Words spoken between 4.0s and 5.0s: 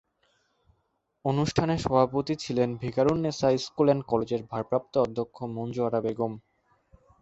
কলেজের ভারপ্রাপ্ত